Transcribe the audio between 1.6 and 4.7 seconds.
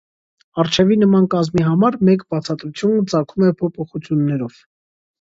համար մեկ բացատրություն ծագում է փոփոխություններով։